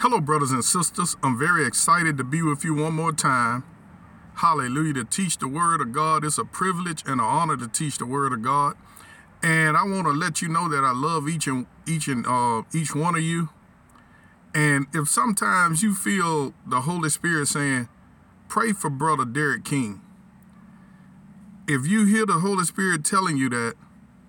Hello, 0.00 0.18
brothers 0.18 0.50
and 0.50 0.64
sisters. 0.64 1.14
I'm 1.22 1.38
very 1.38 1.66
excited 1.66 2.16
to 2.16 2.24
be 2.24 2.40
with 2.40 2.64
you 2.64 2.72
one 2.72 2.94
more 2.94 3.12
time. 3.12 3.64
Hallelujah. 4.36 4.94
To 4.94 5.04
teach 5.04 5.36
the 5.36 5.46
Word 5.46 5.82
of 5.82 5.92
God. 5.92 6.24
It's 6.24 6.38
a 6.38 6.44
privilege 6.46 7.02
and 7.02 7.20
an 7.20 7.26
honor 7.26 7.58
to 7.58 7.68
teach 7.68 7.98
the 7.98 8.06
Word 8.06 8.32
of 8.32 8.40
God. 8.40 8.76
And 9.42 9.76
I 9.76 9.82
want 9.82 10.06
to 10.06 10.12
let 10.12 10.40
you 10.40 10.48
know 10.48 10.70
that 10.70 10.84
I 10.84 10.92
love 10.92 11.28
each 11.28 11.46
and 11.46 11.66
each 11.86 12.08
and 12.08 12.26
uh, 12.26 12.62
each 12.72 12.94
one 12.94 13.14
of 13.14 13.20
you. 13.20 13.50
And 14.54 14.86
if 14.94 15.10
sometimes 15.10 15.82
you 15.82 15.94
feel 15.94 16.54
the 16.66 16.80
Holy 16.80 17.10
Spirit 17.10 17.48
saying, 17.48 17.90
pray 18.48 18.72
for 18.72 18.88
Brother 18.88 19.26
Derek 19.26 19.66
King. 19.66 20.00
If 21.68 21.86
you 21.86 22.06
hear 22.06 22.24
the 22.24 22.38
Holy 22.38 22.64
Spirit 22.64 23.04
telling 23.04 23.36
you 23.36 23.50
that, 23.50 23.74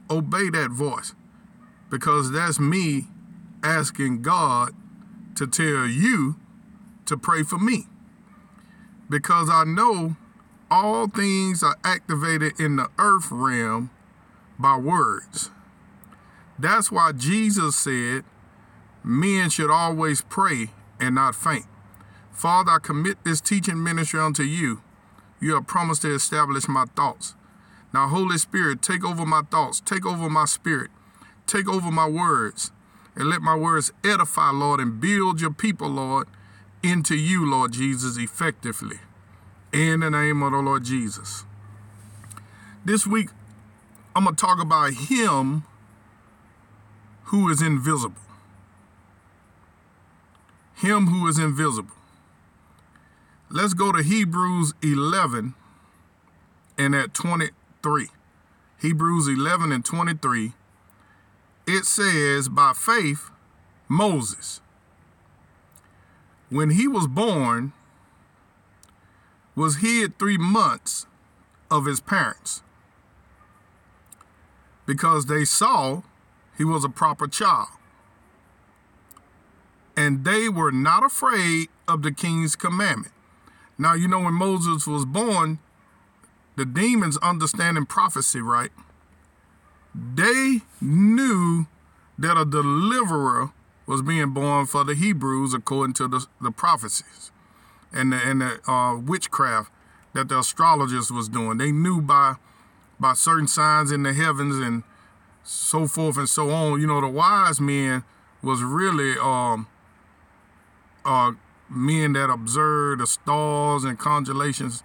obey 0.09 0.49
that 0.49 0.71
voice 0.71 1.15
because 1.89 2.29
that's 2.33 2.59
me 2.59 3.07
asking 3.63 4.21
God 4.21 4.73
to 5.41 5.47
tell 5.47 5.87
you 5.87 6.35
to 7.07 7.17
pray 7.17 7.41
for 7.41 7.57
me. 7.57 7.87
Because 9.09 9.49
I 9.49 9.63
know 9.63 10.15
all 10.69 11.07
things 11.07 11.63
are 11.63 11.77
activated 11.83 12.59
in 12.59 12.75
the 12.75 12.89
earth 12.99 13.29
realm 13.31 13.89
by 14.59 14.77
words. 14.77 15.49
That's 16.59 16.91
why 16.91 17.11
Jesus 17.11 17.75
said, 17.75 18.23
men 19.03 19.49
should 19.49 19.71
always 19.71 20.21
pray 20.21 20.69
and 20.99 21.15
not 21.15 21.33
faint. 21.33 21.65
Father, 22.31 22.73
I 22.73 22.77
commit 22.79 23.23
this 23.23 23.41
teaching 23.41 23.83
ministry 23.83 24.19
unto 24.19 24.43
you. 24.43 24.83
You 25.39 25.55
have 25.55 25.65
promised 25.65 26.03
to 26.03 26.13
establish 26.13 26.67
my 26.67 26.85
thoughts. 26.95 27.33
Now, 27.95 28.07
Holy 28.07 28.37
Spirit, 28.37 28.83
take 28.83 29.03
over 29.03 29.25
my 29.25 29.41
thoughts, 29.49 29.81
take 29.81 30.05
over 30.05 30.29
my 30.29 30.45
spirit, 30.45 30.91
take 31.47 31.67
over 31.67 31.89
my 31.89 32.07
words, 32.07 32.71
and 33.15 33.29
let 33.29 33.41
my 33.41 33.55
words 33.55 33.91
edify, 34.03 34.51
Lord, 34.51 34.79
and 34.79 34.99
build 34.99 35.41
your 35.41 35.51
people, 35.51 35.89
Lord, 35.89 36.27
into 36.83 37.15
you, 37.15 37.49
Lord 37.49 37.73
Jesus, 37.73 38.17
effectively. 38.17 38.97
In 39.73 40.01
the 40.01 40.09
name 40.09 40.41
of 40.43 40.51
the 40.51 40.57
Lord 40.57 40.83
Jesus. 40.83 41.45
This 42.83 43.05
week, 43.05 43.29
I'm 44.15 44.23
going 44.23 44.35
to 44.35 44.41
talk 44.41 44.59
about 44.61 44.93
him 44.93 45.63
who 47.25 47.49
is 47.49 47.61
invisible. 47.61 48.21
Him 50.75 51.07
who 51.07 51.27
is 51.27 51.37
invisible. 51.37 51.95
Let's 53.49 53.73
go 53.73 53.91
to 53.91 54.01
Hebrews 54.01 54.73
11 54.81 55.53
and 56.77 56.95
at 56.95 57.13
23. 57.13 58.07
Hebrews 58.81 59.27
11 59.27 59.71
and 59.71 59.85
23. 59.85 60.53
It 61.67 61.85
says, 61.85 62.49
by 62.49 62.73
faith, 62.73 63.29
Moses, 63.87 64.61
when 66.49 66.71
he 66.71 66.87
was 66.87 67.07
born, 67.07 67.73
was 69.55 69.77
hid 69.77 70.17
three 70.17 70.37
months 70.37 71.05
of 71.69 71.85
his 71.85 71.99
parents 71.99 72.63
because 74.85 75.27
they 75.27 75.45
saw 75.45 76.01
he 76.57 76.63
was 76.63 76.83
a 76.83 76.89
proper 76.89 77.27
child. 77.27 77.69
And 79.95 80.25
they 80.25 80.49
were 80.49 80.71
not 80.71 81.03
afraid 81.03 81.69
of 81.87 82.01
the 82.01 82.11
king's 82.11 82.55
commandment. 82.55 83.13
Now, 83.77 83.93
you 83.93 84.07
know, 84.07 84.19
when 84.19 84.33
Moses 84.33 84.87
was 84.87 85.05
born, 85.05 85.59
the 86.55 86.65
demons 86.65 87.17
understanding 87.17 87.85
prophecy, 87.85 88.41
right? 88.41 88.71
They 89.93 90.61
knew 90.79 91.67
that 92.17 92.37
a 92.37 92.45
deliverer 92.45 93.51
was 93.85 94.01
being 94.01 94.31
born 94.31 94.65
for 94.67 94.83
the 94.83 94.95
Hebrews 94.95 95.53
according 95.53 95.93
to 95.95 96.07
the, 96.07 96.25
the 96.39 96.51
prophecies 96.51 97.31
and 97.91 98.13
the, 98.13 98.17
and 98.17 98.41
the 98.41 98.71
uh, 98.71 98.97
witchcraft 98.97 99.71
that 100.13 100.29
the 100.29 100.39
astrologers 100.39 101.11
was 101.11 101.27
doing. 101.27 101.57
They 101.57 101.71
knew 101.71 102.01
by 102.01 102.35
by 102.99 103.13
certain 103.13 103.47
signs 103.47 103.91
in 103.91 104.03
the 104.03 104.13
heavens 104.13 104.57
and 104.57 104.83
so 105.43 105.87
forth 105.87 106.17
and 106.17 106.29
so 106.29 106.51
on. 106.51 106.79
You 106.79 106.85
know, 106.85 107.01
the 107.01 107.07
wise 107.07 107.59
men 107.59 108.03
was 108.43 108.61
really 108.61 109.15
um, 109.19 109.67
uh, 111.03 111.31
men 111.67 112.13
that 112.13 112.29
observed 112.29 113.01
the 113.01 113.07
stars 113.07 113.83
and 113.83 113.97
constellations. 113.97 114.83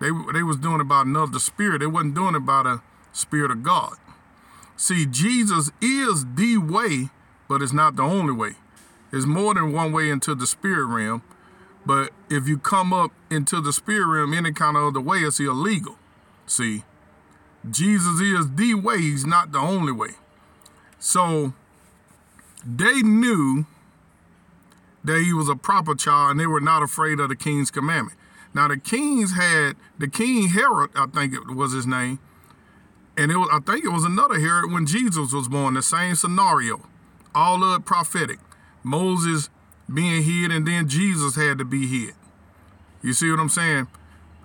They 0.00 0.10
they 0.34 0.42
was 0.42 0.58
doing 0.58 0.80
about 0.80 1.06
another 1.06 1.38
spirit. 1.38 1.78
They 1.78 1.86
wasn't 1.86 2.14
doing 2.14 2.38
by 2.44 2.62
the 2.62 2.82
spirit 3.12 3.50
of 3.50 3.62
God. 3.62 3.96
See, 4.76 5.06
Jesus 5.06 5.70
is 5.80 6.26
the 6.34 6.58
way, 6.58 7.10
but 7.48 7.62
it's 7.62 7.72
not 7.72 7.96
the 7.96 8.02
only 8.02 8.32
way. 8.32 8.52
There's 9.10 9.26
more 9.26 9.54
than 9.54 9.72
one 9.72 9.92
way 9.92 10.10
into 10.10 10.34
the 10.34 10.46
spirit 10.46 10.86
realm. 10.86 11.22
But 11.86 12.10
if 12.28 12.48
you 12.48 12.58
come 12.58 12.92
up 12.92 13.12
into 13.30 13.60
the 13.60 13.72
spirit 13.72 14.06
realm 14.06 14.34
any 14.34 14.52
kind 14.52 14.76
of 14.76 14.84
other 14.84 15.00
way, 15.00 15.18
it's 15.18 15.38
illegal. 15.38 15.96
See, 16.46 16.82
Jesus 17.68 18.20
is 18.20 18.54
the 18.54 18.74
way, 18.74 18.98
he's 18.98 19.24
not 19.24 19.52
the 19.52 19.58
only 19.58 19.92
way. 19.92 20.10
So 20.98 21.54
they 22.64 23.02
knew 23.02 23.66
that 25.04 25.22
he 25.22 25.32
was 25.32 25.48
a 25.48 25.54
proper 25.54 25.94
child 25.94 26.32
and 26.32 26.40
they 26.40 26.46
were 26.46 26.60
not 26.60 26.82
afraid 26.82 27.20
of 27.20 27.28
the 27.28 27.36
king's 27.36 27.70
commandment. 27.70 28.18
Now 28.52 28.68
the 28.68 28.76
kings 28.76 29.34
had 29.34 29.76
the 29.98 30.08
king 30.08 30.48
Herod, 30.48 30.90
I 30.94 31.06
think 31.06 31.32
it 31.32 31.46
was 31.46 31.72
his 31.72 31.86
name, 31.86 32.18
and 33.16 33.30
it 33.30 33.36
was 33.36 33.48
I 33.52 33.60
think 33.60 33.84
it 33.84 33.90
was 33.90 34.04
another 34.04 34.38
Herod 34.38 34.72
when 34.72 34.86
Jesus 34.86 35.32
was 35.32 35.48
born, 35.48 35.74
the 35.74 35.82
same 35.82 36.14
scenario. 36.14 36.86
All 37.34 37.62
of 37.62 37.80
it 37.80 37.84
prophetic. 37.84 38.38
Moses 38.82 39.50
being 39.92 40.22
hid 40.22 40.50
and 40.50 40.66
then 40.66 40.88
Jesus 40.88 41.36
had 41.36 41.58
to 41.58 41.64
be 41.64 41.86
hid. 41.86 42.14
You 43.02 43.12
see 43.12 43.30
what 43.30 43.40
I'm 43.40 43.48
saying? 43.48 43.88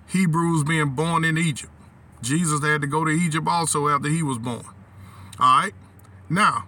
Hebrews 0.08 0.64
being 0.64 0.90
born 0.90 1.24
in 1.24 1.38
Egypt. 1.38 1.72
Jesus 2.20 2.64
had 2.64 2.80
to 2.82 2.86
go 2.86 3.04
to 3.04 3.10
Egypt 3.10 3.46
also 3.48 3.88
after 3.88 4.08
he 4.08 4.22
was 4.22 4.38
born. 4.38 4.64
All 5.40 5.60
right? 5.60 5.72
Now, 6.28 6.66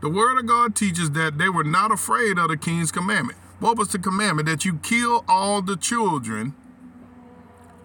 the 0.00 0.08
word 0.08 0.38
of 0.38 0.46
God 0.46 0.74
teaches 0.74 1.12
that 1.12 1.38
they 1.38 1.48
were 1.48 1.64
not 1.64 1.92
afraid 1.92 2.38
of 2.38 2.48
the 2.48 2.56
king's 2.56 2.90
commandment. 2.90 3.38
What 3.58 3.78
was 3.78 3.88
the 3.88 3.98
commandment? 3.98 4.48
That 4.48 4.64
you 4.64 4.78
kill 4.82 5.24
all 5.28 5.62
the 5.62 5.76
children 5.76 6.54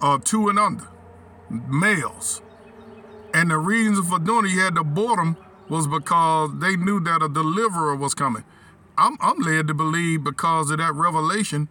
of 0.02 0.24
two 0.24 0.50
and 0.50 0.60
under, 0.60 0.88
males. 1.50 2.42
And 3.34 3.52
the 3.52 3.58
reason 3.58 4.04
for 4.04 4.20
doing 4.20 4.46
it, 4.46 4.52
you 4.52 4.60
had 4.62 4.76
to 4.76 4.82
abort 4.82 5.18
them, 5.18 5.38
was 5.70 5.88
because 5.88 6.52
they 6.60 6.76
knew 6.76 7.00
that 7.00 7.24
a 7.24 7.30
deliverer 7.30 7.96
was 7.96 8.14
coming. 8.14 8.44
I'm, 8.98 9.18
I'm 9.22 9.40
led 9.40 9.68
to 9.68 9.74
believe 9.74 10.24
because 10.24 10.70
of 10.70 10.80
that 10.80 10.94
revelation, 10.94 11.70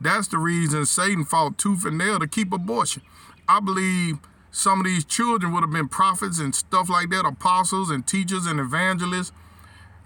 that's 0.00 0.28
the 0.28 0.38
reason 0.38 0.84
Satan 0.86 1.24
fought 1.24 1.58
tooth 1.58 1.84
and 1.84 1.98
nail 1.98 2.18
to 2.18 2.28
keep 2.28 2.52
abortion. 2.52 3.02
I 3.48 3.60
believe 3.60 4.18
some 4.50 4.80
of 4.80 4.86
these 4.86 5.04
children 5.04 5.52
would 5.52 5.62
have 5.62 5.72
been 5.72 5.88
prophets 5.88 6.38
and 6.38 6.54
stuff 6.54 6.88
like 6.88 7.10
that, 7.10 7.24
apostles 7.24 7.90
and 7.90 8.06
teachers 8.06 8.46
and 8.46 8.60
evangelists, 8.60 9.32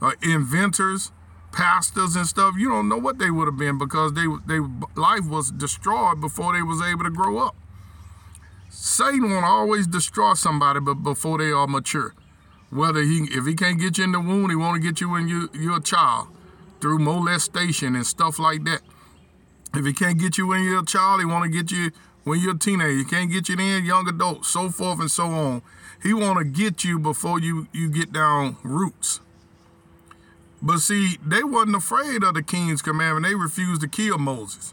uh, 0.00 0.12
inventors, 0.22 1.10
pastors 1.52 2.16
and 2.16 2.26
stuff. 2.26 2.54
You 2.56 2.68
don't 2.68 2.88
know 2.88 2.96
what 2.98 3.18
they 3.18 3.30
would 3.30 3.46
have 3.46 3.56
been 3.56 3.78
because 3.78 4.14
they 4.14 4.26
they 4.46 4.60
life 4.96 5.26
was 5.28 5.50
destroyed 5.50 6.20
before 6.20 6.54
they 6.54 6.62
was 6.62 6.80
able 6.80 7.04
to 7.04 7.10
grow 7.10 7.38
up. 7.38 7.56
Satan 8.74 9.28
to 9.28 9.36
always 9.44 9.86
destroy 9.86 10.32
somebody, 10.32 10.80
but 10.80 10.94
before 10.94 11.36
they 11.36 11.50
are 11.50 11.66
mature. 11.66 12.14
Whether 12.70 13.02
he, 13.02 13.28
if 13.30 13.44
he 13.44 13.54
can't 13.54 13.78
get 13.78 13.98
you 13.98 14.04
in 14.04 14.12
the 14.12 14.20
womb, 14.20 14.48
he 14.48 14.56
want 14.56 14.80
to 14.80 14.88
get 14.88 14.98
you 14.98 15.10
when 15.10 15.28
you 15.28 15.50
you're 15.52 15.76
a 15.76 15.82
child 15.82 16.28
through 16.80 16.98
molestation 16.98 17.94
and 17.94 18.06
stuff 18.06 18.38
like 18.38 18.64
that. 18.64 18.80
If 19.74 19.84
he 19.84 19.92
can't 19.92 20.18
get 20.18 20.38
you 20.38 20.46
when 20.46 20.62
you're 20.62 20.80
a 20.80 20.86
child, 20.86 21.20
he 21.20 21.26
want 21.26 21.44
to 21.44 21.50
get 21.50 21.70
you 21.70 21.90
when 22.24 22.40
you're 22.40 22.54
a 22.54 22.58
teenager. 22.58 22.96
He 22.96 23.04
can't 23.04 23.30
get 23.30 23.50
you 23.50 23.58
in 23.58 23.84
young 23.84 24.08
adult, 24.08 24.46
so 24.46 24.70
forth 24.70 25.00
and 25.00 25.10
so 25.10 25.26
on. 25.26 25.62
He 26.02 26.14
want 26.14 26.38
to 26.38 26.44
get 26.44 26.82
you 26.82 26.98
before 26.98 27.38
you 27.38 27.68
you 27.74 27.90
get 27.90 28.10
down 28.10 28.56
roots. 28.62 29.20
But 30.62 30.78
see, 30.78 31.18
they 31.22 31.44
wasn't 31.44 31.76
afraid 31.76 32.24
of 32.24 32.32
the 32.32 32.42
king's 32.42 32.80
commandment. 32.80 33.26
They 33.26 33.34
refused 33.34 33.82
to 33.82 33.88
kill 33.88 34.16
Moses. 34.16 34.72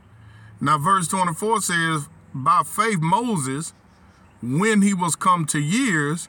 Now, 0.61 0.77
verse 0.77 1.09
24 1.09 1.61
says, 1.61 2.07
by 2.33 2.61
faith, 2.63 2.99
Moses, 2.99 3.73
when 4.41 4.81
he 4.81 4.93
was 4.93 5.15
come 5.15 5.45
to 5.47 5.59
years, 5.59 6.27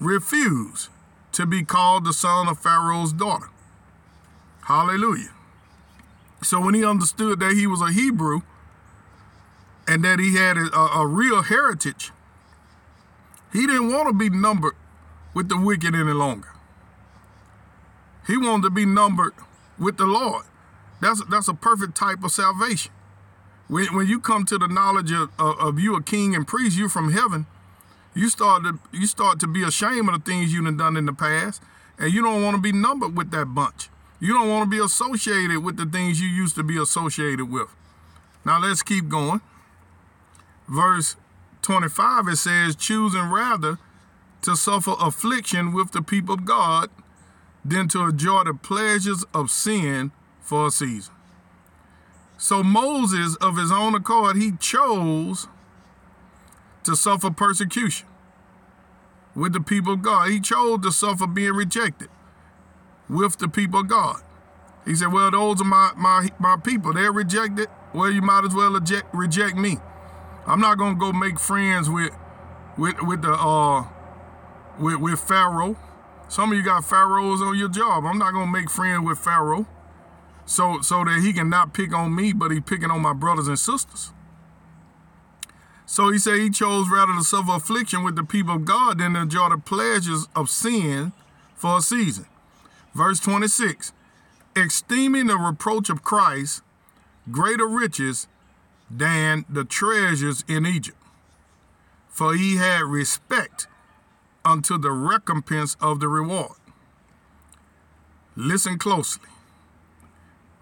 refused 0.00 0.88
to 1.32 1.46
be 1.46 1.64
called 1.64 2.04
the 2.04 2.12
son 2.12 2.48
of 2.48 2.58
Pharaoh's 2.58 3.12
daughter. 3.12 3.48
Hallelujah. 4.62 5.30
So 6.42 6.60
when 6.60 6.74
he 6.74 6.84
understood 6.84 7.40
that 7.40 7.54
he 7.54 7.66
was 7.66 7.80
a 7.80 7.92
Hebrew 7.92 8.42
and 9.86 10.04
that 10.04 10.18
he 10.18 10.36
had 10.36 10.56
a, 10.56 10.76
a 10.76 11.06
real 11.06 11.42
heritage, 11.42 12.12
he 13.52 13.66
didn't 13.66 13.92
want 13.92 14.08
to 14.08 14.14
be 14.14 14.28
numbered 14.28 14.74
with 15.34 15.48
the 15.48 15.56
wicked 15.56 15.94
any 15.94 16.12
longer. 16.12 16.48
He 18.26 18.36
wanted 18.36 18.64
to 18.64 18.70
be 18.70 18.86
numbered 18.86 19.34
with 19.78 19.96
the 19.96 20.06
Lord. 20.06 20.44
That's 21.00 21.22
that's 21.28 21.48
a 21.48 21.54
perfect 21.54 21.96
type 21.96 22.22
of 22.22 22.30
salvation. 22.30 22.92
When, 23.68 23.86
when 23.94 24.06
you 24.06 24.20
come 24.20 24.44
to 24.46 24.58
the 24.58 24.68
knowledge 24.68 25.12
of, 25.12 25.30
of, 25.38 25.58
of 25.58 25.78
you 25.78 25.96
a 25.96 26.02
king 26.02 26.34
and 26.34 26.46
priest, 26.46 26.76
you 26.76 26.88
from 26.88 27.12
heaven, 27.12 27.46
you 28.14 28.28
start 28.28 28.64
to 28.64 28.78
you 28.92 29.06
start 29.06 29.40
to 29.40 29.46
be 29.46 29.62
ashamed 29.62 30.08
of 30.08 30.24
the 30.24 30.30
things 30.30 30.52
you've 30.52 30.76
done 30.76 30.96
in 30.96 31.06
the 31.06 31.12
past, 31.12 31.62
and 31.98 32.12
you 32.12 32.22
don't 32.22 32.42
want 32.42 32.56
to 32.56 32.60
be 32.60 32.72
numbered 32.72 33.16
with 33.16 33.30
that 33.30 33.46
bunch. 33.46 33.88
You 34.20 34.34
don't 34.34 34.48
want 34.48 34.70
to 34.70 34.70
be 34.70 34.82
associated 34.82 35.64
with 35.64 35.76
the 35.76 35.86
things 35.86 36.20
you 36.20 36.28
used 36.28 36.54
to 36.56 36.62
be 36.62 36.80
associated 36.80 37.50
with. 37.50 37.68
Now 38.44 38.60
let's 38.60 38.82
keep 38.82 39.08
going. 39.08 39.40
Verse 40.68 41.16
25 41.62 42.28
it 42.28 42.36
says, 42.36 42.76
choosing 42.76 43.30
rather 43.30 43.78
to 44.42 44.56
suffer 44.56 44.94
affliction 45.00 45.72
with 45.72 45.92
the 45.92 46.02
people 46.02 46.34
of 46.34 46.44
God 46.44 46.90
than 47.64 47.88
to 47.88 48.02
enjoy 48.02 48.44
the 48.44 48.54
pleasures 48.54 49.24
of 49.32 49.50
sin 49.50 50.12
for 50.40 50.66
a 50.66 50.70
season. 50.70 51.14
So 52.42 52.64
Moses, 52.64 53.36
of 53.36 53.56
his 53.56 53.70
own 53.70 53.94
accord, 53.94 54.36
he 54.36 54.50
chose 54.50 55.46
to 56.82 56.96
suffer 56.96 57.30
persecution 57.30 58.08
with 59.36 59.52
the 59.52 59.60
people 59.60 59.92
of 59.92 60.02
God. 60.02 60.28
He 60.28 60.40
chose 60.40 60.80
to 60.80 60.90
suffer 60.90 61.28
being 61.28 61.52
rejected 61.52 62.08
with 63.08 63.38
the 63.38 63.46
people 63.46 63.82
of 63.82 63.86
God. 63.86 64.22
He 64.84 64.96
said, 64.96 65.12
Well, 65.12 65.30
those 65.30 65.60
are 65.60 65.64
my 65.64 65.92
my 65.96 66.30
my 66.40 66.56
people. 66.56 66.92
They're 66.92 67.12
rejected. 67.12 67.68
Well, 67.94 68.10
you 68.10 68.22
might 68.22 68.42
as 68.44 68.56
well 68.56 68.72
reject, 68.72 69.14
reject 69.14 69.54
me. 69.54 69.76
I'm 70.44 70.58
not 70.58 70.78
gonna 70.78 70.98
go 70.98 71.12
make 71.12 71.38
friends 71.38 71.88
with 71.88 72.10
with 72.76 73.00
with 73.02 73.22
the 73.22 73.34
uh 73.34 73.86
with 74.80 74.96
with 74.96 75.20
Pharaoh. 75.20 75.76
Some 76.26 76.50
of 76.50 76.58
you 76.58 76.64
got 76.64 76.84
pharaohs 76.84 77.40
on 77.40 77.56
your 77.56 77.68
job. 77.68 78.04
I'm 78.04 78.18
not 78.18 78.32
gonna 78.32 78.50
make 78.50 78.68
friends 78.68 79.06
with 79.06 79.20
Pharaoh, 79.20 79.68
so 80.46 80.80
so 80.80 81.04
that 81.04 81.20
he 81.22 81.32
can 81.32 81.48
not 81.48 81.72
pick 81.72 81.94
on 81.94 82.14
me, 82.14 82.32
but 82.32 82.50
he 82.50 82.60
picking 82.60 82.90
on 82.90 83.00
my 83.00 83.12
brothers 83.12 83.48
and 83.48 83.58
sisters. 83.58 84.12
So 85.86 86.10
he 86.10 86.18
said 86.18 86.38
he 86.38 86.50
chose 86.50 86.88
rather 86.88 87.12
to 87.14 87.22
suffer 87.22 87.52
affliction 87.52 88.02
with 88.02 88.16
the 88.16 88.24
people 88.24 88.54
of 88.54 88.64
God 88.64 88.98
than 88.98 89.14
to 89.14 89.20
enjoy 89.20 89.50
the 89.50 89.58
pleasures 89.58 90.26
of 90.34 90.48
sin 90.48 91.12
for 91.54 91.78
a 91.78 91.82
season. 91.82 92.26
Verse 92.94 93.20
26 93.20 93.92
esteeming 94.54 95.28
the 95.28 95.36
reproach 95.36 95.88
of 95.88 96.02
Christ 96.02 96.62
greater 97.30 97.66
riches 97.66 98.26
than 98.90 99.44
the 99.48 99.64
treasures 99.64 100.44
in 100.46 100.66
Egypt, 100.66 100.98
for 102.08 102.34
he 102.34 102.56
had 102.56 102.82
respect 102.82 103.66
unto 104.44 104.76
the 104.76 104.90
recompense 104.90 105.76
of 105.80 106.00
the 106.00 106.08
reward. 106.08 106.56
Listen 108.36 108.78
closely. 108.78 109.28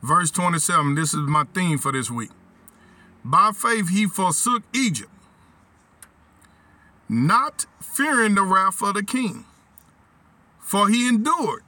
Verse 0.03 0.31
27, 0.31 0.95
this 0.95 1.13
is 1.13 1.21
my 1.21 1.45
theme 1.55 1.79
for 1.79 1.93
this 1.93 2.11
week. 2.11 2.31
By 3.25 3.53
faith 3.55 3.91
he 3.91 4.07
forsook 4.07 4.63
Egypt, 4.75 5.11
not 7.09 7.67
fearing 7.83 8.35
the 8.35 8.43
wrath 8.43 8.83
of 8.83 8.95
the 8.95 9.03
king, 9.03 9.45
for 10.59 10.89
he 10.89 11.07
endured 11.07 11.63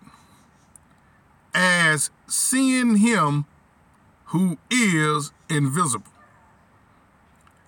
as 1.54 2.10
seeing 2.26 2.96
him 2.96 3.44
who 4.26 4.56
is 4.70 5.30
invisible. 5.50 6.10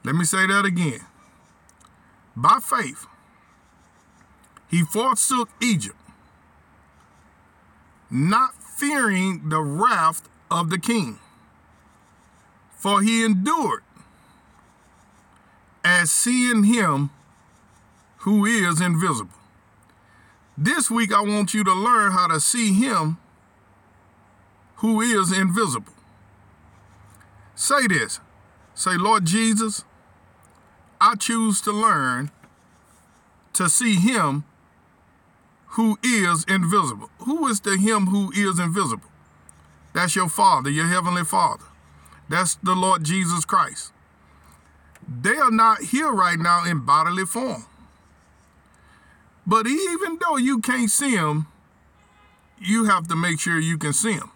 Let 0.03 0.15
me 0.15 0.25
say 0.25 0.47
that 0.47 0.65
again. 0.65 1.01
By 2.35 2.59
faith, 2.63 3.07
he 4.71 4.83
forsook 4.83 5.51
Egypt, 5.61 5.97
not 8.11 8.55
fearing 8.63 9.51
the 9.51 9.61
wrath 9.61 10.23
of 10.51 10.71
the 10.71 10.79
king, 10.79 11.19
for 12.77 13.03
he 13.03 13.25
endured 13.25 13.83
as 15.85 16.11
seeing 16.11 16.65
him 16.65 17.11
who 18.19 18.47
is 18.47 18.81
invisible. 18.81 19.31
This 20.57 20.91
week, 20.91 21.13
I 21.13 21.21
want 21.21 21.53
you 21.53 21.65
to 21.65 21.75
learn 21.75 22.13
how 22.13 22.29
to 22.29 22.41
see 22.41 22.73
him 22.73 23.19
who 24.77 25.01
is 25.01 25.37
invisible. 25.37 25.93
Say 27.55 27.87
this. 27.87 28.21
Say, 28.75 28.97
Lord 28.97 29.25
Jesus, 29.25 29.85
I 31.01 31.15
choose 31.17 31.61
to 31.63 31.73
learn 31.73 32.31
to 33.53 33.69
see 33.69 33.97
him 33.97 34.45
who 35.69 35.99
is 36.03 36.45
invisible. 36.49 37.11
Who 37.19 37.47
is 37.49 37.61
the 37.61 37.77
him 37.77 38.07
who 38.07 38.33
is 38.33 38.59
invisible? 38.59 39.11
That's 39.95 40.17
your 40.17 40.29
Father, 40.29 40.69
your 40.69 40.89
Heavenly 40.89 41.25
Father. 41.25 41.65
That's 42.29 42.57
the 42.57 42.75
Lord 42.75 43.05
Jesus 43.05 43.45
Christ. 43.45 43.93
They 45.07 45.37
are 45.37 45.51
not 45.51 45.83
here 45.83 46.11
right 46.11 46.39
now 46.39 46.65
in 46.65 46.81
bodily 46.81 47.25
form. 47.25 47.65
But 49.47 49.67
even 49.67 50.19
though 50.21 50.37
you 50.37 50.61
can't 50.61 50.91
see 50.91 51.15
them, 51.15 51.47
you 52.59 52.85
have 52.85 53.09
to 53.09 53.17
make 53.17 53.39
sure 53.41 53.59
you 53.59 53.79
can 53.79 53.93
see 53.93 54.17
them. 54.17 54.31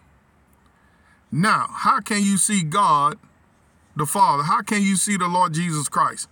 Now, 1.32 1.66
how 1.70 2.00
can 2.00 2.22
you 2.22 2.36
see 2.36 2.62
God, 2.62 3.18
the 3.96 4.06
Father? 4.06 4.44
How 4.44 4.62
can 4.62 4.82
you 4.82 4.96
see 4.96 5.16
the 5.16 5.28
Lord 5.28 5.54
Jesus 5.54 5.88
Christ, 5.88 6.28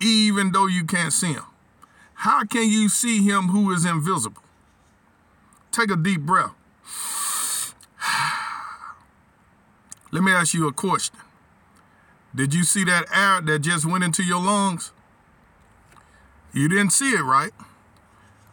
even 0.00 0.52
though 0.52 0.66
you 0.66 0.84
can't 0.84 1.12
see 1.12 1.34
him? 1.34 1.44
How 2.14 2.44
can 2.44 2.68
you 2.68 2.88
see 2.88 3.22
him 3.22 3.48
who 3.48 3.70
is 3.72 3.84
invisible? 3.84 4.42
Take 5.70 5.90
a 5.90 5.96
deep 5.96 6.22
breath. 6.22 6.52
Let 10.14 10.22
me 10.22 10.30
ask 10.30 10.54
you 10.54 10.68
a 10.68 10.72
question. 10.72 11.16
Did 12.32 12.54
you 12.54 12.62
see 12.62 12.84
that 12.84 13.06
air 13.12 13.40
that 13.40 13.58
just 13.62 13.84
went 13.84 14.04
into 14.04 14.22
your 14.22 14.40
lungs? 14.40 14.92
You 16.52 16.68
didn't 16.68 16.90
see 16.90 17.10
it, 17.10 17.22
right? 17.22 17.50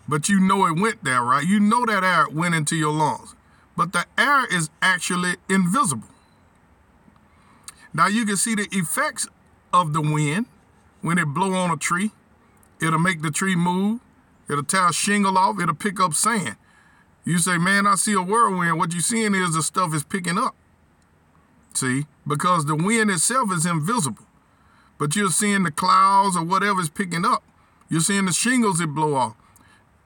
But 0.08 0.28
you 0.28 0.40
know 0.40 0.66
it 0.66 0.80
went 0.80 1.04
there, 1.04 1.22
right? 1.22 1.46
You 1.46 1.60
know 1.60 1.86
that 1.86 2.04
air 2.04 2.28
went 2.32 2.56
into 2.56 2.76
your 2.76 2.92
lungs. 2.92 3.36
But 3.78 3.94
the 3.94 4.08
air 4.18 4.48
is 4.52 4.72
actually 4.82 5.36
invisible. 5.48 6.08
Now 7.94 8.08
you 8.08 8.26
can 8.26 8.38
see 8.38 8.56
the 8.56 8.68
effects 8.72 9.28
of 9.72 9.94
the 9.94 10.02
wind 10.02 10.48
when 11.02 11.20
it 11.20 11.26
blow 11.26 11.54
on 11.54 11.70
a 11.70 11.78
tree. 11.78 12.10
It'll 12.82 12.98
make 12.98 13.22
the 13.22 13.30
tree 13.30 13.56
move. 13.56 14.00
It'll 14.50 14.64
tear 14.64 14.90
a 14.90 14.94
shingle 14.94 15.38
off. 15.38 15.60
It'll 15.62 15.76
pick 15.76 16.00
up 16.00 16.16
sand. 16.16 16.56
You 17.24 17.38
say, 17.38 17.60
man, 17.60 17.86
I 17.86 17.94
see 17.94 18.14
a 18.14 18.22
whirlwind. 18.24 18.80
What 18.80 18.94
you're 18.94 19.02
seeing 19.02 19.36
is 19.36 19.54
the 19.54 19.62
stuff 19.62 19.94
is 19.94 20.04
picking 20.04 20.40
up. 20.40 20.56
See, 21.74 22.06
because 22.28 22.66
the 22.66 22.76
wind 22.76 23.10
itself 23.10 23.52
is 23.52 23.66
invisible. 23.66 24.26
But 24.98 25.16
you're 25.16 25.32
seeing 25.32 25.64
the 25.64 25.72
clouds 25.72 26.38
or 26.38 26.44
whatever's 26.44 26.90
picking 26.90 27.26
up. 27.26 27.44
You're 27.90 28.02
seeing 28.02 28.26
the 28.26 28.32
shingles 28.32 28.80
that 28.80 28.88
blow 28.88 29.16
off. 29.16 29.36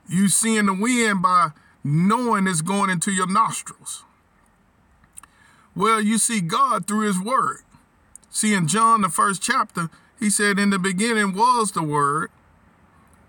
You're 0.08 0.28
seeing 0.28 0.68
the 0.68 0.74
wind 0.74 1.22
by 1.22 1.50
knowing 1.84 2.48
it's 2.48 2.62
going 2.62 2.90
into 2.90 3.12
your 3.12 3.28
nostrils. 3.28 4.04
Well, 5.76 6.00
you 6.00 6.18
see 6.18 6.42
God 6.42 6.88
through 6.88 7.08
his 7.08 7.20
word. 7.20 7.60
See, 8.30 8.54
in 8.54 8.68
John, 8.68 9.02
the 9.02 9.10
first 9.10 9.42
chapter, 9.42 9.90
he 10.20 10.30
said, 10.30 10.58
In 10.58 10.70
the 10.70 10.80
beginning 10.80 11.34
was 11.34 11.72
the 11.72 11.84
word, 11.84 12.32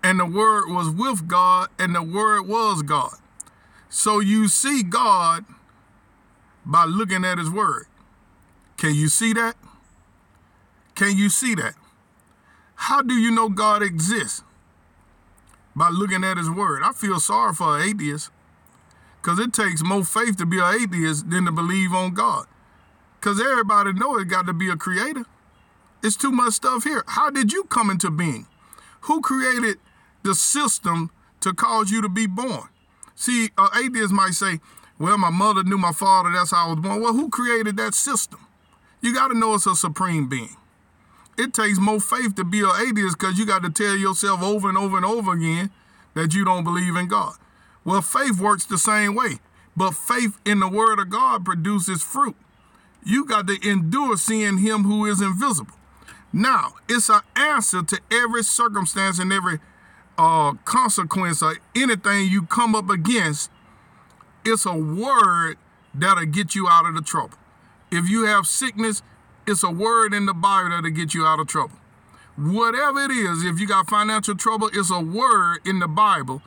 and 0.03 0.19
the 0.19 0.25
word 0.25 0.69
was 0.69 0.89
with 0.89 1.27
God, 1.27 1.69
and 1.77 1.93
the 1.93 2.03
word 2.03 2.47
was 2.47 2.81
God. 2.81 3.15
So 3.89 4.19
you 4.19 4.47
see 4.47 4.83
God 4.83 5.45
by 6.65 6.85
looking 6.85 7.25
at 7.25 7.37
his 7.37 7.49
word. 7.49 7.85
Can 8.77 8.93
you 8.93 9.09
see 9.09 9.33
that? 9.33 9.55
Can 10.95 11.17
you 11.17 11.29
see 11.29 11.55
that? 11.55 11.73
How 12.75 13.01
do 13.01 13.15
you 13.15 13.31
know 13.31 13.49
God 13.49 13.81
exists? 13.81 14.43
By 15.75 15.89
looking 15.89 16.23
at 16.23 16.37
his 16.37 16.49
word. 16.49 16.83
I 16.83 16.91
feel 16.91 17.19
sorry 17.19 17.53
for 17.53 17.77
an 17.77 17.89
atheist 17.89 18.31
because 19.21 19.39
it 19.39 19.53
takes 19.53 19.83
more 19.83 20.03
faith 20.03 20.37
to 20.37 20.45
be 20.45 20.59
an 20.59 20.75
atheist 20.81 21.29
than 21.29 21.45
to 21.45 21.51
believe 21.51 21.93
on 21.93 22.13
God. 22.13 22.45
Because 23.19 23.41
everybody 23.41 23.93
know 23.93 24.17
it 24.17 24.25
got 24.25 24.45
to 24.45 24.53
be 24.53 24.69
a 24.69 24.75
creator. 24.75 25.25
It's 26.03 26.15
too 26.15 26.31
much 26.31 26.53
stuff 26.53 26.83
here. 26.83 27.03
How 27.07 27.29
did 27.29 27.51
you 27.51 27.63
come 27.65 27.89
into 27.89 28.09
being? 28.11 28.45
Who 29.01 29.21
created 29.21 29.77
the 30.23 30.35
system 30.35 31.11
to 31.41 31.53
cause 31.53 31.91
you 31.91 32.01
to 32.01 32.09
be 32.09 32.27
born? 32.27 32.69
See, 33.15 33.49
an 33.57 33.69
atheist 33.75 34.13
might 34.13 34.33
say, 34.33 34.59
well, 34.99 35.17
my 35.17 35.31
mother 35.31 35.63
knew 35.63 35.77
my 35.77 35.91
father, 35.91 36.31
that's 36.31 36.51
how 36.51 36.67
I 36.67 36.69
was 36.69 36.79
born. 36.79 37.01
Well, 37.01 37.13
who 37.13 37.29
created 37.29 37.77
that 37.77 37.93
system? 37.93 38.46
You 39.01 39.13
got 39.13 39.29
to 39.29 39.37
know 39.37 39.53
it's 39.53 39.67
a 39.67 39.75
supreme 39.75 40.27
being. 40.27 40.55
It 41.37 41.53
takes 41.53 41.79
more 41.79 41.99
faith 41.99 42.35
to 42.35 42.43
be 42.43 42.61
an 42.61 42.71
atheist 42.79 43.19
because 43.19 43.37
you 43.37 43.45
got 43.45 43.61
to 43.63 43.69
tell 43.69 43.95
yourself 43.95 44.41
over 44.41 44.69
and 44.69 44.77
over 44.77 44.97
and 44.97 45.05
over 45.05 45.33
again 45.33 45.69
that 46.15 46.33
you 46.33 46.43
don't 46.43 46.63
believe 46.63 46.95
in 46.95 47.07
God. 47.07 47.35
Well, 47.85 48.01
faith 48.01 48.39
works 48.39 48.65
the 48.65 48.79
same 48.79 49.13
way, 49.13 49.39
but 49.75 49.91
faith 49.91 50.39
in 50.45 50.59
the 50.59 50.67
word 50.67 50.99
of 50.99 51.09
God 51.09 51.45
produces 51.45 52.01
fruit. 52.01 52.35
You 53.05 53.23
got 53.23 53.47
to 53.47 53.57
endure 53.63 54.17
seeing 54.17 54.57
him 54.57 54.83
who 54.83 55.05
is 55.05 55.21
invisible. 55.21 55.75
Now, 56.33 56.73
it's 56.89 57.09
an 57.09 57.21
answer 57.35 57.83
to 57.83 57.99
every 58.11 58.43
circumstance 58.43 59.19
and 59.19 59.31
every 59.31 59.59
uh, 60.17 60.53
consequence 60.65 61.41
or 61.41 61.55
anything 61.75 62.29
you 62.29 62.41
come 62.43 62.75
up 62.75 62.89
against. 62.89 63.51
It's 64.43 64.65
a 64.65 64.73
word 64.73 65.57
that'll 65.93 66.25
get 66.25 66.55
you 66.55 66.67
out 66.67 66.85
of 66.85 66.95
the 66.95 67.01
trouble. 67.01 67.37
If 67.91 68.09
you 68.09 68.25
have 68.25 68.45
sickness, 68.45 69.01
it's 69.45 69.63
a 69.63 69.71
word 69.71 70.13
in 70.13 70.25
the 70.25 70.33
Bible 70.33 70.69
that'll 70.71 70.89
get 70.91 71.13
you 71.13 71.25
out 71.25 71.39
of 71.39 71.47
trouble. 71.47 71.77
Whatever 72.35 72.99
it 72.99 73.11
is, 73.11 73.43
if 73.43 73.59
you 73.59 73.67
got 73.67 73.89
financial 73.89 74.35
trouble, 74.35 74.69
it's 74.73 74.91
a 74.91 74.99
word 74.99 75.59
in 75.65 75.79
the 75.79 75.87
Bible 75.87 76.41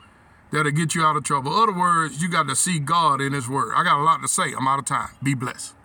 that'll 0.51 0.71
get 0.71 0.95
you 0.95 1.03
out 1.03 1.17
of 1.17 1.23
trouble. 1.23 1.51
Other 1.51 1.73
words, 1.73 2.21
you 2.21 2.29
got 2.29 2.47
to 2.47 2.55
see 2.55 2.79
God 2.79 3.21
in 3.21 3.33
His 3.33 3.49
Word. 3.49 3.73
I 3.75 3.83
got 3.83 3.99
a 3.99 4.03
lot 4.03 4.21
to 4.21 4.27
say. 4.27 4.53
I'm 4.57 4.67
out 4.67 4.79
of 4.79 4.85
time. 4.85 5.09
Be 5.23 5.33
blessed. 5.33 5.73